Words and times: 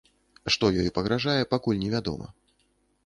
Што 0.53 0.69
ёй 0.83 0.89
пагражае, 0.95 1.37
пакуль 1.53 1.81
невядома. 1.85 2.27